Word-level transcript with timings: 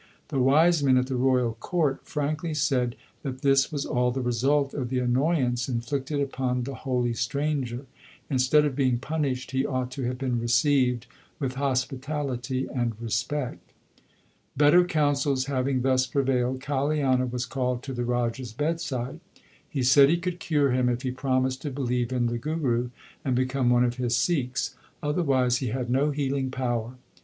The 0.29 0.39
wise 0.39 0.81
men 0.81 0.97
at 0.97 1.05
the 1.05 1.15
royal 1.15 1.53
court 1.59 2.07
frankly 2.07 2.55
said 2.55 2.95
that 3.21 3.43
this 3.43 3.71
was 3.71 3.85
all 3.85 4.09
the 4.09 4.19
result 4.23 4.73
of 4.73 4.89
the 4.89 4.97
annoyance 4.97 5.69
inflicted 5.69 6.19
upon 6.19 6.63
the 6.63 6.73
holy 6.73 7.13
stranger. 7.13 7.85
Instead 8.27 8.65
of 8.65 8.75
being 8.75 8.97
punished, 8.97 9.51
he 9.51 9.63
ought 9.63 9.91
to 9.91 10.01
have 10.05 10.17
been 10.17 10.39
received 10.39 11.05
with 11.37 11.53
hospitality 11.53 12.65
and 12.73 12.99
respect. 12.99 13.73
Better 14.57 14.83
counsels 14.85 15.45
having 15.45 15.83
thus 15.83 16.07
prevailed, 16.07 16.61
Kaliana 16.61 17.27
was 17.31 17.45
called 17.45 17.83
to 17.83 17.93
the 17.93 18.03
Raja 18.03 18.41
s 18.41 18.53
bedside. 18.53 19.19
He 19.69 19.83
said 19.83 20.09
he 20.09 20.17
could 20.17 20.39
cure 20.39 20.71
him 20.71 20.89
if 20.89 21.03
he 21.03 21.11
promised 21.11 21.61
to 21.61 21.69
believe 21.69 22.11
in 22.11 22.25
the 22.25 22.39
Guru 22.39 22.89
and 23.23 23.35
become 23.35 23.69
one 23.69 23.83
of 23.83 23.97
his 23.97 24.17
Sikhs; 24.17 24.75
otherwise 25.03 25.57
he 25.57 25.67
had 25.67 25.91
no 25.91 26.09
healing 26.09 26.49
power. 26.49 26.95